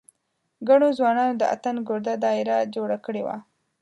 ګڼو 0.67 0.89
ځوانانو 0.97 1.35
د 1.37 1.43
اتڼ 1.53 1.75
ګرده 1.87 2.13
داېره 2.25 2.57
جوړه 2.75 2.97
کړې 3.05 3.21
وه. 3.25 3.35